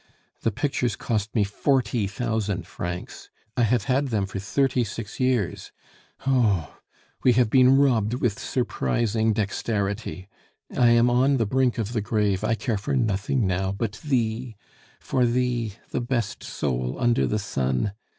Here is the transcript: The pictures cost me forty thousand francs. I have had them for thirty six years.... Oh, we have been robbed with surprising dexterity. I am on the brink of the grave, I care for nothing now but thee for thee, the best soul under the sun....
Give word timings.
The 0.41 0.49
pictures 0.49 0.95
cost 0.95 1.35
me 1.35 1.43
forty 1.43 2.07
thousand 2.07 2.65
francs. 2.65 3.29
I 3.55 3.61
have 3.61 3.83
had 3.83 4.07
them 4.07 4.25
for 4.25 4.39
thirty 4.39 4.83
six 4.83 5.19
years.... 5.19 5.71
Oh, 6.25 6.75
we 7.23 7.33
have 7.33 7.51
been 7.51 7.77
robbed 7.77 8.15
with 8.15 8.39
surprising 8.39 9.31
dexterity. 9.31 10.27
I 10.75 10.87
am 10.89 11.11
on 11.11 11.37
the 11.37 11.45
brink 11.45 11.77
of 11.77 11.93
the 11.93 12.01
grave, 12.01 12.43
I 12.43 12.55
care 12.55 12.79
for 12.79 12.95
nothing 12.95 13.45
now 13.45 13.71
but 13.73 14.01
thee 14.03 14.55
for 14.99 15.23
thee, 15.23 15.73
the 15.91 16.01
best 16.01 16.43
soul 16.43 16.95
under 16.97 17.27
the 17.27 17.37
sun.... 17.37 17.91